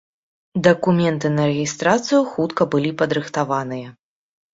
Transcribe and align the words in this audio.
Дакументы 0.67 1.29
на 1.33 1.43
рэгістрацыю 1.49 2.21
хутка 2.31 2.67
былі 2.77 2.91
падрыхтаваныя. 3.03 3.93